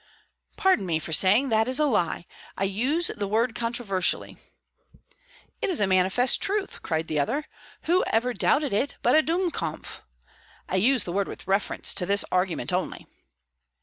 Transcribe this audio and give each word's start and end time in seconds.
"Pardon 0.57 0.87
me 0.87 0.97
for 0.97 1.13
saying 1.13 1.49
that 1.49 1.67
is 1.67 1.77
a 1.79 1.85
lie! 1.85 2.25
I 2.57 2.63
use 2.63 3.11
the 3.15 3.27
word 3.27 3.53
controversially." 3.53 4.35
"It 5.61 5.69
is 5.69 5.79
a 5.79 5.85
manifest 5.85 6.41
truth!" 6.41 6.81
cried 6.81 7.07
the 7.07 7.19
other. 7.19 7.45
"Who 7.83 8.03
ever 8.05 8.33
doubted 8.33 8.73
it 8.73 8.95
but 9.03 9.13
a 9.15 9.21
Dummkopf? 9.21 10.01
I 10.67 10.77
use 10.77 11.03
the 11.03 11.13
word 11.13 11.27
with 11.27 11.45
reference 11.45 11.93
to 11.93 12.07
this 12.07 12.25
argument 12.31 12.73
only." 12.73 13.05